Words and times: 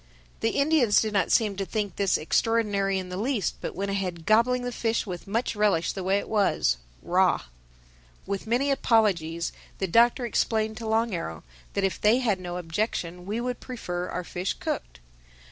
The 0.39 0.57
Indians 0.57 0.99
did 0.99 1.13
not 1.13 1.31
seem 1.31 1.55
to 1.57 1.63
think 1.63 1.95
this 1.95 2.17
extraordinary 2.17 2.97
in 2.97 3.09
the 3.09 3.17
least, 3.17 3.57
but 3.61 3.75
went 3.75 3.91
ahead 3.91 4.25
gobbling 4.25 4.63
the 4.63 4.71
fish 4.71 5.05
with 5.05 5.27
much 5.27 5.55
relish 5.55 5.91
the 5.93 6.03
way 6.03 6.17
it 6.17 6.27
was, 6.27 6.77
raw. 7.03 7.43
With 8.25 8.47
many 8.47 8.71
apologies, 8.71 9.51
the 9.77 9.85
Doctor 9.85 10.25
explained 10.25 10.77
to 10.77 10.87
Long 10.87 11.13
Arrow 11.13 11.43
that 11.73 11.83
if 11.83 12.01
they 12.01 12.17
had 12.17 12.39
no 12.39 12.57
objection 12.57 13.27
we 13.27 13.39
would 13.39 13.59
prefer 13.59 14.09
our 14.09 14.23
fish 14.23 14.53
cooked. 14.53 15.01